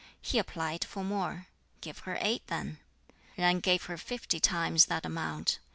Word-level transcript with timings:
He 0.19 0.39
applied 0.39 0.83
for 0.83 1.03
more. 1.03 1.45
"Give 1.79 1.99
her 1.99 2.17
eight, 2.21 2.47
then." 2.47 2.79
Yen 3.37 3.59
gave 3.59 3.83
her 3.83 3.97
fifty 3.99 4.39
times 4.39 4.87
that 4.87 5.05
amount. 5.05 5.59